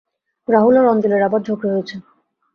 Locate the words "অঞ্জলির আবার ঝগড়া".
0.87-1.71